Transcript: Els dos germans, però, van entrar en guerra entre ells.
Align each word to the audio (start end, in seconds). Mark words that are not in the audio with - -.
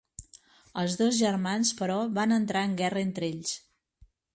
Els 0.83 0.95
dos 1.01 1.19
germans, 1.19 1.75
però, 1.83 2.01
van 2.19 2.37
entrar 2.41 2.67
en 2.71 2.77
guerra 2.85 3.09
entre 3.11 3.33
ells. 3.33 3.59